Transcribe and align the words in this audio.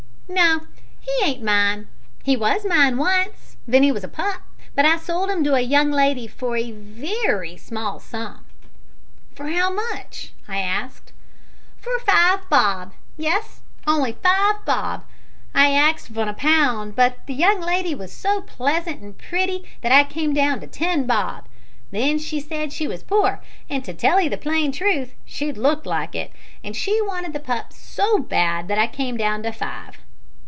"No, 0.33 0.61
he 1.01 1.11
ain't 1.25 1.43
mine. 1.43 1.89
He 2.23 2.37
was 2.37 2.63
mine 2.63 2.95
once 2.95 3.57
ven 3.67 3.83
he 3.83 3.91
was 3.91 4.05
a 4.05 4.07
pup, 4.07 4.41
but 4.73 4.85
I 4.85 4.95
sold 4.95 5.29
'im 5.29 5.43
to 5.43 5.55
a 5.55 5.59
young 5.59 5.91
lady 5.91 6.25
for 6.25 6.55
a 6.55 6.71
wery 6.71 7.57
small 7.57 7.99
sum." 7.99 8.45
"For 9.35 9.49
how 9.49 9.73
much?" 9.73 10.31
I 10.47 10.59
asked. 10.59 11.11
"For 11.75 11.91
five 12.05 12.49
bob. 12.49 12.93
Yes 13.17 13.59
on'y 13.85 14.13
five 14.23 14.63
bob! 14.63 15.03
I 15.53 15.75
axed 15.75 16.07
vun 16.07 16.33
pound, 16.35 16.95
but 16.95 17.27
the 17.27 17.33
young 17.35 17.59
lady 17.59 17.93
was 17.93 18.13
so 18.13 18.39
pleasant 18.41 19.01
an' 19.03 19.15
pritty 19.15 19.65
that 19.81 19.91
I 19.91 20.05
come 20.05 20.33
down 20.33 20.61
to 20.61 20.67
ten 20.67 21.05
bob. 21.05 21.43
Then 21.91 22.17
she 22.17 22.39
said 22.39 22.71
she 22.71 22.87
was 22.87 23.03
poor 23.03 23.41
and 23.69 23.83
to 23.83 23.93
tell 23.93 24.17
'ee 24.17 24.29
the 24.29 24.37
plain 24.37 24.71
truth 24.71 25.13
she 25.25 25.51
looked 25.51 25.85
like 25.85 26.15
it 26.15 26.31
an' 26.63 26.71
she 26.71 27.01
wanted 27.01 27.33
the 27.33 27.41
pup 27.41 27.73
so 27.73 28.17
bad 28.17 28.69
that 28.69 28.79
I 28.79 28.87
come 28.87 29.17
down 29.17 29.43
to 29.43 29.51
five." 29.51 29.97